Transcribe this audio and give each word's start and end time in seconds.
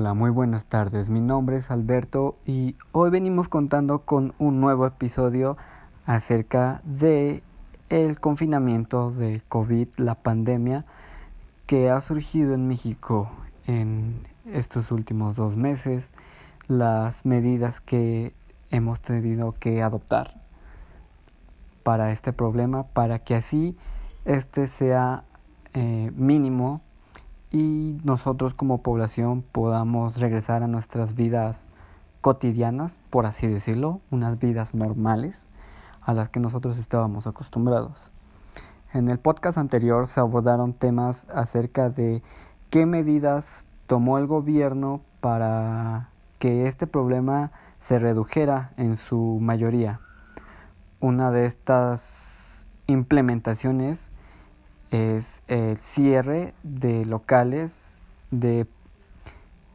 Hola, 0.00 0.14
muy 0.14 0.30
buenas 0.30 0.64
tardes. 0.66 1.08
Mi 1.08 1.20
nombre 1.20 1.56
es 1.56 1.72
Alberto 1.72 2.36
y 2.46 2.76
hoy 2.92 3.10
venimos 3.10 3.48
contando 3.48 4.02
con 4.02 4.32
un 4.38 4.60
nuevo 4.60 4.86
episodio 4.86 5.56
acerca 6.06 6.80
de 6.84 7.42
el 7.88 8.20
confinamiento 8.20 9.10
de 9.10 9.42
COVID, 9.48 9.88
la 9.96 10.14
pandemia 10.14 10.84
que 11.66 11.90
ha 11.90 12.00
surgido 12.00 12.54
en 12.54 12.68
México 12.68 13.28
en 13.66 14.24
estos 14.46 14.92
últimos 14.92 15.34
dos 15.34 15.56
meses, 15.56 16.12
las 16.68 17.26
medidas 17.26 17.80
que 17.80 18.32
hemos 18.70 19.00
tenido 19.00 19.56
que 19.58 19.82
adoptar 19.82 20.40
para 21.82 22.12
este 22.12 22.32
problema, 22.32 22.84
para 22.84 23.18
que 23.18 23.34
así 23.34 23.76
este 24.24 24.68
sea 24.68 25.24
eh, 25.74 26.12
mínimo 26.14 26.82
y 27.50 27.98
nosotros 28.04 28.54
como 28.54 28.82
población 28.82 29.42
podamos 29.42 30.20
regresar 30.20 30.62
a 30.62 30.68
nuestras 30.68 31.14
vidas 31.14 31.70
cotidianas, 32.20 33.00
por 33.10 33.26
así 33.26 33.46
decirlo, 33.46 34.00
unas 34.10 34.38
vidas 34.38 34.74
normales 34.74 35.48
a 36.02 36.12
las 36.12 36.28
que 36.28 36.40
nosotros 36.40 36.78
estábamos 36.78 37.26
acostumbrados. 37.26 38.10
En 38.92 39.10
el 39.10 39.18
podcast 39.18 39.58
anterior 39.58 40.06
se 40.06 40.20
abordaron 40.20 40.72
temas 40.72 41.26
acerca 41.34 41.90
de 41.90 42.22
qué 42.70 42.86
medidas 42.86 43.66
tomó 43.86 44.18
el 44.18 44.26
gobierno 44.26 45.00
para 45.20 46.10
que 46.38 46.66
este 46.66 46.86
problema 46.86 47.50
se 47.78 47.98
redujera 47.98 48.72
en 48.76 48.96
su 48.96 49.38
mayoría. 49.40 50.00
Una 51.00 51.30
de 51.30 51.46
estas 51.46 52.66
implementaciones 52.86 54.10
es 54.90 55.42
el 55.48 55.76
cierre 55.78 56.54
de 56.62 57.04
locales, 57.04 57.96
de 58.30 58.66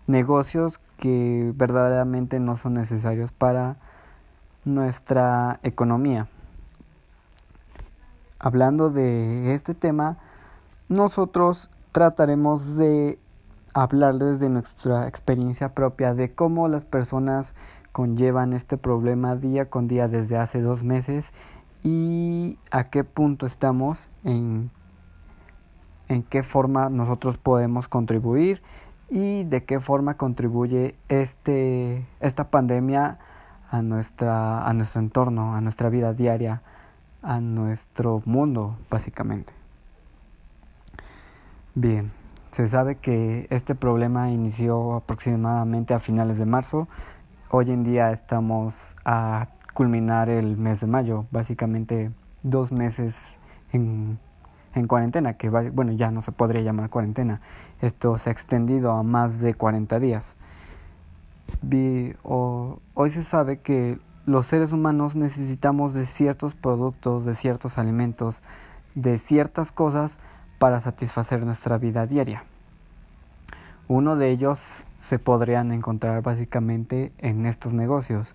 negocios 0.08 0.80
que 0.98 1.52
verdaderamente 1.56 2.40
no 2.40 2.58
son 2.58 2.76
necesarios 2.76 3.32
para 3.32 3.78
nuestra 4.66 5.60
economía. 5.64 6.28
Hablando 8.40 8.90
de 8.90 9.54
este 9.54 9.74
tema, 9.74 10.18
nosotros 10.90 11.70
trataremos 11.92 12.76
de 12.76 13.20
hablarles 13.74 14.40
de 14.40 14.50
nuestra 14.50 15.08
experiencia 15.08 15.74
propia, 15.74 16.14
de 16.14 16.34
cómo 16.34 16.68
las 16.68 16.86
personas 16.86 17.56
conllevan 17.92 18.54
este 18.54 18.78
problema 18.78 19.36
día 19.36 19.70
con 19.70 19.88
día 19.88 20.08
desde 20.08 20.38
hace 20.38 20.62
dos 20.62 20.84
meses 20.84 21.34
y 21.84 22.58
a 22.72 22.86
qué 22.86 23.04
punto 23.04 23.46
estamos 23.46 24.10
en 24.24 24.72
en 26.10 26.24
qué 26.24 26.44
forma 26.44 26.90
nosotros 26.90 27.38
podemos 27.38 27.88
contribuir 27.88 28.62
y 29.10 29.44
de 29.44 29.64
qué 29.64 29.80
forma 29.80 30.16
contribuye 30.16 30.96
este, 31.10 32.06
esta 32.20 32.46
pandemia 32.46 33.20
a, 33.70 33.82
nuestra, 33.82 34.68
a 34.68 34.74
nuestro 34.74 35.02
entorno, 35.02 35.56
a 35.56 35.62
nuestra 35.62 35.90
vida 35.90 36.14
diaria, 36.14 36.62
a 37.22 37.40
nuestro 37.40 38.22
mundo, 38.26 38.78
básicamente. 38.90 39.54
Bien, 41.76 42.12
se 42.52 42.68
sabe 42.68 42.98
que 42.98 43.48
este 43.50 43.74
problema 43.74 44.30
inició 44.30 44.94
aproximadamente 44.94 45.94
a 45.94 46.00
finales 46.00 46.38
de 46.38 46.46
marzo. 46.46 46.88
Hoy 47.50 47.72
en 47.72 47.84
día 47.84 48.12
estamos 48.12 48.96
a 49.06 49.48
culminar 49.74 50.30
el 50.30 50.58
mes 50.58 50.82
de 50.82 50.88
mayo, 50.88 51.26
básicamente 51.32 52.12
dos 52.44 52.72
meses 52.72 53.34
en 53.72 54.20
en 54.76 54.88
cuarentena, 54.88 55.34
que 55.34 55.50
bueno, 55.50 55.92
ya 55.92 56.12
no 56.12 56.22
se 56.22 56.32
podría 56.32 56.62
llamar 56.62 56.90
cuarentena. 56.90 57.42
Esto 57.82 58.18
se 58.18 58.30
ha 58.30 58.34
extendido 58.34 58.92
a 58.92 59.04
más 59.04 59.40
de 59.40 59.54
40 59.54 60.00
días. 60.00 60.36
hoy 62.24 63.10
se 63.10 63.24
sabe 63.24 63.60
que 63.60 64.00
los 64.26 64.48
seres 64.48 64.72
humanos 64.72 65.16
necesitamos 65.16 65.94
de 65.94 66.06
ciertos 66.06 66.56
productos, 66.56 67.26
de 67.26 67.36
ciertos 67.36 67.78
alimentos, 67.78 68.40
de 68.96 69.18
ciertas 69.18 69.72
cosas 69.72 70.18
para 70.60 70.80
satisfacer 70.80 71.46
nuestra 71.46 71.78
vida 71.78 72.08
diaria. 72.08 72.44
Uno 73.90 74.16
de 74.16 74.30
ellos 74.30 74.84
se 74.98 75.20
podrían 75.20 75.74
encontrar 75.74 76.22
básicamente 76.22 77.12
en 77.18 77.46
estos 77.46 77.74
negocios, 77.74 78.34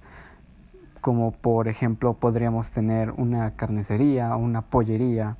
como 1.00 1.32
por 1.32 1.68
ejemplo 1.68 2.12
podríamos 2.12 2.70
tener 2.70 3.12
una 3.12 3.52
carnicería, 3.52 4.36
una 4.36 4.60
pollería, 4.60 5.36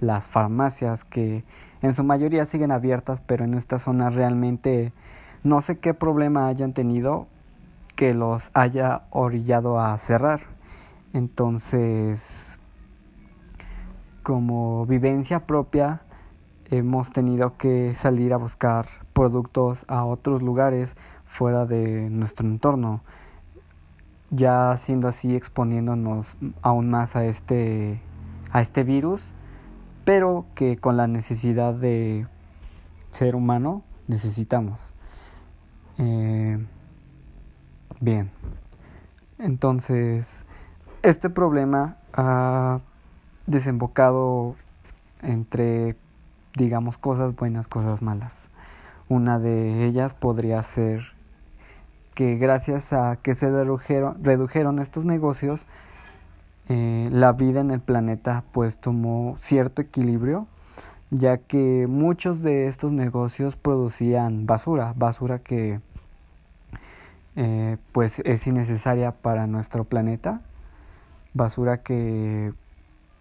las 0.00 0.24
farmacias 0.24 1.04
que 1.04 1.44
en 1.82 1.92
su 1.92 2.04
mayoría 2.04 2.44
siguen 2.44 2.72
abiertas, 2.72 3.20
pero 3.20 3.44
en 3.44 3.54
esta 3.54 3.78
zona 3.78 4.10
realmente 4.10 4.92
no 5.42 5.60
sé 5.60 5.78
qué 5.78 5.94
problema 5.94 6.48
hayan 6.48 6.72
tenido 6.72 7.26
que 7.94 8.14
los 8.14 8.50
haya 8.54 9.02
orillado 9.10 9.80
a 9.80 9.96
cerrar. 9.98 10.40
Entonces, 11.12 12.58
como 14.22 14.86
vivencia 14.86 15.46
propia, 15.46 16.02
hemos 16.70 17.10
tenido 17.10 17.56
que 17.56 17.94
salir 17.94 18.34
a 18.34 18.36
buscar 18.36 18.86
productos 19.12 19.84
a 19.88 20.04
otros 20.04 20.42
lugares 20.42 20.96
fuera 21.24 21.64
de 21.64 22.10
nuestro 22.10 22.46
entorno, 22.46 23.02
ya 24.30 24.76
siendo 24.76 25.08
así 25.08 25.34
exponiéndonos 25.36 26.36
aún 26.62 26.90
más 26.90 27.16
a 27.16 27.24
este 27.24 28.00
a 28.52 28.60
este 28.60 28.84
virus 28.84 29.34
pero 30.06 30.46
que 30.54 30.78
con 30.78 30.96
la 30.96 31.08
necesidad 31.08 31.74
de 31.74 32.28
ser 33.10 33.34
humano 33.34 33.82
necesitamos. 34.06 34.78
Eh, 35.98 36.64
bien, 38.00 38.30
entonces 39.40 40.44
este 41.02 41.28
problema 41.28 41.96
ha 42.12 42.78
desembocado 43.48 44.54
entre, 45.22 45.96
digamos, 46.54 46.98
cosas 46.98 47.34
buenas, 47.34 47.66
cosas 47.66 48.00
malas. 48.00 48.48
Una 49.08 49.40
de 49.40 49.86
ellas 49.86 50.14
podría 50.14 50.62
ser 50.62 51.02
que 52.14 52.36
gracias 52.36 52.92
a 52.92 53.16
que 53.16 53.34
se 53.34 53.50
redujeron, 53.50 54.22
redujeron 54.22 54.78
estos 54.78 55.04
negocios, 55.04 55.66
eh, 56.68 57.08
la 57.12 57.32
vida 57.32 57.60
en 57.60 57.70
el 57.70 57.80
planeta 57.80 58.44
pues 58.52 58.78
tomó 58.78 59.36
cierto 59.38 59.82
equilibrio 59.82 60.46
ya 61.10 61.38
que 61.38 61.86
muchos 61.88 62.42
de 62.42 62.66
estos 62.66 62.92
negocios 62.92 63.56
producían 63.56 64.46
basura, 64.46 64.92
basura 64.96 65.38
que 65.38 65.80
eh, 67.36 67.76
pues 67.92 68.20
es 68.24 68.46
innecesaria 68.46 69.12
para 69.12 69.46
nuestro 69.46 69.84
planeta, 69.84 70.40
basura 71.34 71.82
que 71.82 72.52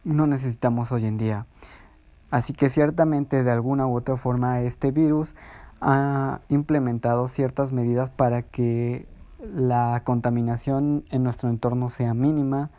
no 0.03 0.25
necesitamos 0.27 0.91
hoy 0.91 1.05
en 1.05 1.17
día. 1.17 1.45
Así 2.31 2.53
que 2.53 2.69
ciertamente 2.69 3.43
de 3.43 3.51
alguna 3.51 3.87
u 3.87 3.95
otra 3.95 4.15
forma 4.15 4.61
este 4.61 4.91
virus 4.91 5.35
ha 5.81 6.39
implementado 6.49 7.27
ciertas 7.27 7.71
medidas 7.71 8.09
para 8.09 8.41
que 8.41 9.05
la 9.53 10.01
contaminación 10.05 11.03
en 11.11 11.23
nuestro 11.23 11.49
entorno 11.49 11.89
sea 11.89 12.13
mínima, 12.13 12.71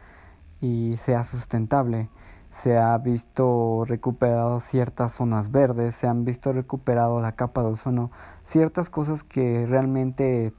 y 0.61 0.97
sea 0.99 1.25
sustentable. 1.25 2.09
Se 2.51 2.79
ha 2.79 2.97
visto 2.99 3.85
recuperado 3.87 4.61
ciertas 4.61 5.13
zonas 5.13 5.51
verdes, 5.51 5.95
se 5.95 6.07
han 6.07 6.25
visto 6.25 6.53
recuperado 6.53 7.21
la 7.21 7.33
capa 7.33 7.63
de 7.63 7.69
ozono, 7.69 8.11
ciertas 8.45 8.89
cosas 8.89 9.23
que 9.23 9.67
realmente 9.67 10.53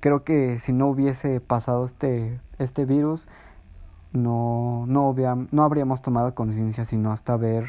creo 0.00 0.24
que 0.24 0.58
si 0.58 0.72
no 0.72 0.88
hubiese 0.88 1.40
pasado 1.40 1.84
este, 1.86 2.40
este 2.58 2.84
virus, 2.84 3.28
no, 4.12 4.84
no, 4.88 5.14
no 5.52 5.62
habríamos 5.62 6.02
tomado 6.02 6.34
conciencia, 6.34 6.84
sino 6.84 7.12
hasta 7.12 7.36
ver, 7.36 7.68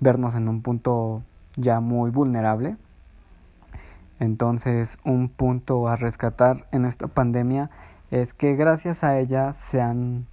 vernos 0.00 0.34
en 0.36 0.48
un 0.48 0.62
punto 0.62 1.22
ya 1.56 1.80
muy 1.80 2.10
vulnerable. 2.10 2.76
Entonces, 4.20 4.98
un 5.04 5.28
punto 5.28 5.88
a 5.88 5.96
rescatar 5.96 6.66
en 6.72 6.86
esta 6.86 7.08
pandemia 7.08 7.70
es 8.10 8.32
que 8.32 8.54
gracias 8.54 9.04
a 9.04 9.18
ella 9.18 9.52
se 9.52 9.80
han 9.80 10.26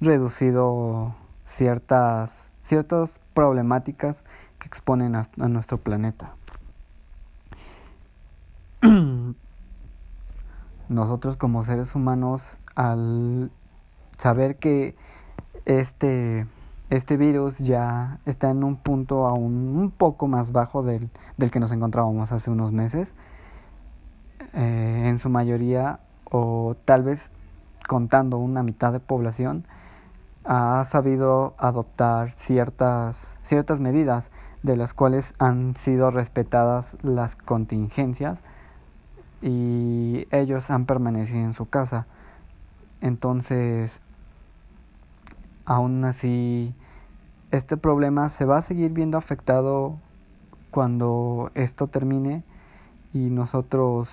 reducido 0.00 1.14
ciertas, 1.46 2.48
ciertas 2.62 3.20
problemáticas 3.34 4.24
que 4.58 4.66
exponen 4.66 5.16
a, 5.16 5.28
nuestro 5.36 5.78
planeta. 5.78 6.34
Nosotros 10.88 11.36
como 11.36 11.62
seres 11.64 11.94
humanos, 11.94 12.58
al 12.74 13.50
saber 14.16 14.56
que 14.56 14.96
este, 15.64 16.46
este 16.88 17.16
virus 17.16 17.58
ya 17.58 18.18
está 18.26 18.50
en 18.50 18.64
un 18.64 18.76
punto 18.76 19.26
aún 19.26 19.76
un 19.78 19.90
poco 19.90 20.26
más 20.26 20.52
bajo 20.52 20.82
del, 20.82 21.10
del 21.36 21.50
que 21.50 21.60
nos 21.60 21.72
encontrábamos 21.72 22.32
hace 22.32 22.50
unos 22.50 22.72
meses, 22.72 23.14
eh, 24.54 25.04
en 25.06 25.18
su 25.18 25.28
mayoría, 25.28 26.00
o 26.24 26.76
tal 26.84 27.02
vez 27.02 27.30
contando 27.86 28.38
una 28.38 28.62
mitad 28.62 28.92
de 28.92 29.00
población, 29.00 29.64
ha 30.44 30.84
sabido 30.84 31.54
adoptar 31.58 32.32
ciertas, 32.32 33.34
ciertas 33.42 33.80
medidas 33.80 34.30
de 34.62 34.76
las 34.76 34.94
cuales 34.94 35.34
han 35.38 35.76
sido 35.76 36.10
respetadas 36.10 36.96
las 37.02 37.36
contingencias 37.36 38.38
y 39.42 40.26
ellos 40.30 40.70
han 40.70 40.86
permanecido 40.86 41.40
en 41.40 41.54
su 41.54 41.68
casa. 41.68 42.06
Entonces, 43.00 44.00
aún 45.64 46.04
así, 46.04 46.74
este 47.50 47.76
problema 47.76 48.28
se 48.28 48.44
va 48.44 48.58
a 48.58 48.62
seguir 48.62 48.92
viendo 48.92 49.16
afectado 49.18 49.96
cuando 50.70 51.50
esto 51.54 51.86
termine 51.86 52.44
y 53.12 53.30
nosotros 53.30 54.08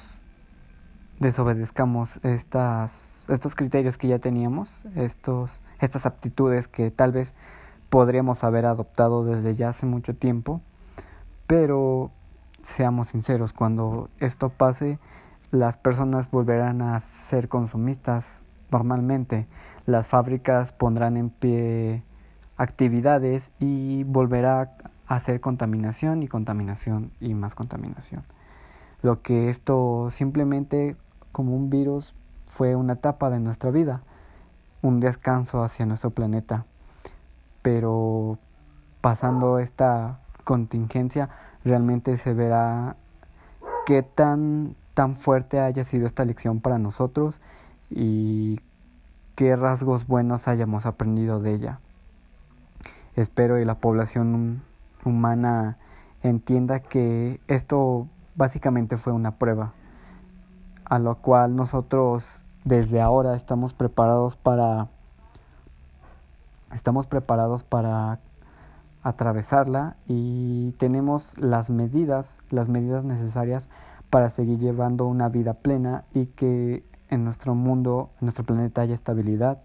desobedezcamos 1.19 2.19
estas, 2.23 3.25
estos 3.27 3.55
criterios 3.55 3.97
que 3.97 4.07
ya 4.07 4.19
teníamos, 4.19 4.85
estos, 4.95 5.51
estas 5.79 6.05
aptitudes 6.05 6.67
que 6.67 6.91
tal 6.91 7.11
vez 7.11 7.35
podríamos 7.89 8.43
haber 8.43 8.65
adoptado 8.65 9.23
desde 9.23 9.55
ya 9.55 9.69
hace 9.69 9.85
mucho 9.85 10.15
tiempo, 10.15 10.61
pero 11.47 12.11
seamos 12.61 13.09
sinceros, 13.09 13.53
cuando 13.53 14.09
esto 14.19 14.49
pase, 14.49 14.99
las 15.51 15.77
personas 15.77 16.29
volverán 16.29 16.81
a 16.81 16.99
ser 16.99 17.47
consumistas 17.47 18.41
normalmente, 18.71 19.47
las 19.85 20.07
fábricas 20.07 20.73
pondrán 20.73 21.15
en 21.15 21.29
pie 21.29 22.03
actividades 22.57 23.51
y 23.59 24.03
volverá 24.03 24.75
a 25.07 25.15
hacer 25.15 25.39
contaminación 25.39 26.23
y 26.23 26.27
contaminación 26.27 27.11
y 27.21 27.33
más 27.33 27.55
contaminación. 27.55 28.23
Lo 29.01 29.21
que 29.21 29.49
esto 29.49 30.09
simplemente 30.11 30.97
como 31.31 31.55
un 31.55 31.69
virus 31.69 32.13
fue 32.47 32.75
una 32.75 32.93
etapa 32.93 33.29
de 33.29 33.39
nuestra 33.39 33.71
vida, 33.71 34.01
un 34.87 34.99
descanso 34.99 35.63
hacia 35.63 35.85
nuestro 35.85 36.11
planeta. 36.11 36.65
Pero 37.61 38.37
pasando 39.01 39.59
esta 39.59 40.19
contingencia 40.43 41.29
realmente 41.63 42.17
se 42.17 42.33
verá 42.33 42.95
qué 43.85 44.01
tan, 44.03 44.75
tan 44.93 45.17
fuerte 45.17 45.59
haya 45.59 45.83
sido 45.83 46.07
esta 46.07 46.23
lección 46.23 46.61
para 46.61 46.77
nosotros 46.77 47.35
y 47.89 48.61
qué 49.35 49.55
rasgos 49.55 50.07
buenos 50.07 50.47
hayamos 50.47 50.85
aprendido 50.85 51.39
de 51.41 51.53
ella. 51.53 51.79
Espero 53.15 53.55
que 53.55 53.65
la 53.65 53.75
población 53.75 54.61
humana 55.03 55.77
entienda 56.23 56.79
que 56.79 57.41
esto 57.47 58.07
básicamente 58.35 58.97
fue 58.97 59.13
una 59.13 59.31
prueba, 59.35 59.73
a 60.85 60.99
lo 60.99 61.15
cual 61.15 61.55
nosotros 61.55 62.43
desde 62.67 62.99
ahora 62.99 63.35
estamos 63.35 63.73
preparados 63.73 64.35
para 64.35 64.89
estamos 66.73 67.07
preparados 67.07 67.63
para 67.63 68.19
atravesarla 69.03 69.95
y 70.05 70.73
tenemos 70.73 71.37
las 71.37 71.69
medidas, 71.69 72.39
las 72.49 72.67
medidas 72.67 73.05
necesarias 73.05 73.69
para 74.09 74.27
seguir 74.27 74.59
llevando 74.59 75.05
una 75.05 75.29
vida 75.29 75.53
plena 75.53 76.03
y 76.13 76.25
que 76.25 76.83
en 77.09 77.23
nuestro 77.23 77.55
mundo, 77.55 78.09
en 78.19 78.25
nuestro 78.25 78.43
planeta 78.43 78.81
haya 78.81 78.93
estabilidad, 78.93 79.59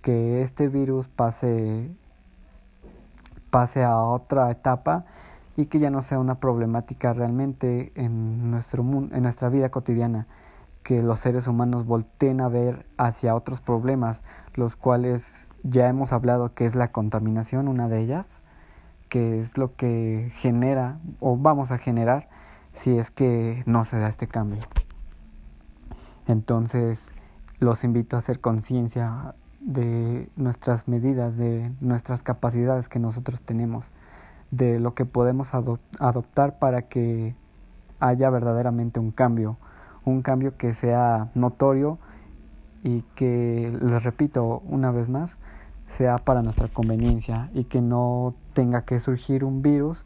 que 0.00 0.40
este 0.40 0.68
virus 0.68 1.08
pase 1.08 1.90
pase 3.50 3.84
a 3.84 4.00
otra 4.00 4.50
etapa 4.50 5.04
y 5.58 5.66
que 5.66 5.78
ya 5.78 5.90
no 5.90 6.00
sea 6.00 6.18
una 6.18 6.36
problemática 6.36 7.12
realmente 7.12 7.92
en 7.96 8.50
nuestro 8.50 8.82
en 8.82 9.22
nuestra 9.22 9.50
vida 9.50 9.68
cotidiana, 9.68 10.26
que 10.86 11.02
los 11.02 11.18
seres 11.18 11.48
humanos 11.48 11.84
volteen 11.84 12.40
a 12.40 12.48
ver 12.48 12.86
hacia 12.96 13.34
otros 13.34 13.60
problemas, 13.60 14.22
los 14.54 14.76
cuales 14.76 15.48
ya 15.64 15.88
hemos 15.88 16.12
hablado 16.12 16.54
que 16.54 16.64
es 16.64 16.76
la 16.76 16.92
contaminación, 16.92 17.66
una 17.66 17.88
de 17.88 18.02
ellas, 18.02 18.40
que 19.08 19.40
es 19.40 19.58
lo 19.58 19.74
que 19.74 20.30
genera 20.36 21.00
o 21.18 21.36
vamos 21.36 21.72
a 21.72 21.78
generar 21.78 22.28
si 22.74 22.96
es 22.96 23.10
que 23.10 23.64
no 23.66 23.84
se 23.84 23.98
da 23.98 24.06
este 24.06 24.28
cambio. 24.28 24.62
Entonces, 26.28 27.10
los 27.58 27.82
invito 27.82 28.14
a 28.14 28.20
hacer 28.20 28.40
conciencia 28.40 29.34
de 29.58 30.28
nuestras 30.36 30.86
medidas, 30.86 31.36
de 31.36 31.72
nuestras 31.80 32.22
capacidades 32.22 32.88
que 32.88 33.00
nosotros 33.00 33.42
tenemos, 33.42 33.86
de 34.52 34.78
lo 34.78 34.94
que 34.94 35.04
podemos 35.04 35.52
adoptar 35.52 36.60
para 36.60 36.82
que 36.82 37.34
haya 37.98 38.30
verdaderamente 38.30 39.00
un 39.00 39.10
cambio, 39.10 39.56
un 40.06 40.22
cambio 40.22 40.56
que 40.56 40.72
sea 40.72 41.30
notorio 41.34 41.98
y 42.82 43.02
que, 43.14 43.76
les 43.82 44.02
repito 44.02 44.62
una 44.64 44.90
vez 44.90 45.08
más, 45.08 45.36
sea 45.88 46.16
para 46.16 46.42
nuestra 46.42 46.68
conveniencia 46.68 47.50
y 47.52 47.64
que 47.64 47.82
no 47.82 48.34
tenga 48.54 48.82
que 48.82 48.98
surgir 49.00 49.44
un 49.44 49.60
virus 49.60 50.04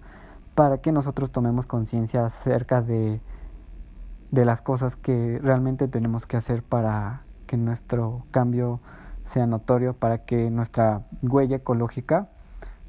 para 0.55 0.79
que 0.79 0.91
nosotros 0.91 1.31
tomemos 1.31 1.67
conciencia 1.67 2.25
acerca 2.25 2.83
de, 2.83 3.21
de 4.31 4.45
las 4.45 4.63
cosas 4.63 4.97
que 4.97 5.39
realmente 5.43 5.87
tenemos 5.87 6.27
que 6.27 6.37
hacer 6.37 6.63
para 6.63 7.23
que 7.47 7.57
nuestro 7.57 8.25
cambio 8.31 8.81
sea 9.25 9.47
notorio, 9.47 9.95
para 9.95 10.25
que 10.25 10.51
nuestra 10.51 11.03
huella 11.23 11.57
ecológica 11.57 12.29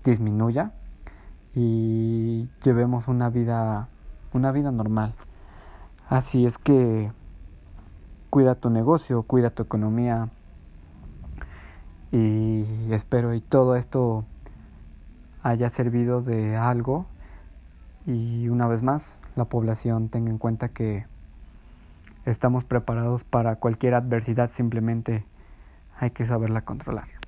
disminuya 0.03 0.71
y 1.53 2.49
llevemos 2.63 3.07
una 3.07 3.29
vida 3.29 3.89
una 4.33 4.51
vida 4.51 4.71
normal. 4.71 5.13
Así 6.11 6.45
es 6.45 6.57
que 6.57 7.09
cuida 8.29 8.55
tu 8.55 8.69
negocio, 8.69 9.23
cuida 9.23 9.49
tu 9.49 9.63
economía, 9.63 10.27
y 12.11 12.65
espero 12.91 13.33
y 13.33 13.39
todo 13.39 13.77
esto 13.77 14.25
haya 15.41 15.69
servido 15.69 16.21
de 16.21 16.57
algo 16.57 17.05
y 18.05 18.49
una 18.49 18.67
vez 18.67 18.83
más 18.83 19.21
la 19.37 19.45
población 19.45 20.09
tenga 20.09 20.31
en 20.31 20.37
cuenta 20.37 20.67
que 20.67 21.05
estamos 22.25 22.65
preparados 22.65 23.23
para 23.23 23.55
cualquier 23.55 23.93
adversidad, 23.93 24.49
simplemente 24.49 25.23
hay 25.97 26.11
que 26.11 26.25
saberla 26.25 26.65
controlar. 26.65 27.20